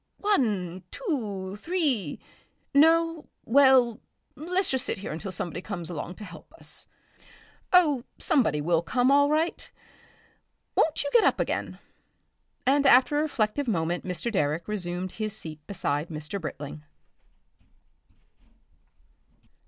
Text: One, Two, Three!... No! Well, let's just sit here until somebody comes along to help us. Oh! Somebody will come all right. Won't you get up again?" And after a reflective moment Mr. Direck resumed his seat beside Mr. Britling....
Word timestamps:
One, 0.21 0.81
Two, 0.89 1.57
Three!... 1.57 2.19
No! 2.73 3.29
Well, 3.45 3.99
let's 4.33 4.71
just 4.71 4.87
sit 4.87 4.97
here 4.97 5.11
until 5.11 5.31
somebody 5.31 5.61
comes 5.61 5.91
along 5.91 6.15
to 6.15 6.23
help 6.23 6.51
us. 6.55 6.87
Oh! 7.71 8.03
Somebody 8.17 8.61
will 8.61 8.81
come 8.81 9.11
all 9.11 9.29
right. 9.29 9.69
Won't 10.73 11.03
you 11.03 11.11
get 11.13 11.23
up 11.23 11.39
again?" 11.39 11.77
And 12.65 12.87
after 12.87 13.19
a 13.19 13.21
reflective 13.21 13.67
moment 13.67 14.03
Mr. 14.03 14.31
Direck 14.33 14.67
resumed 14.67 15.11
his 15.11 15.37
seat 15.37 15.59
beside 15.67 16.07
Mr. 16.09 16.41
Britling.... 16.41 16.81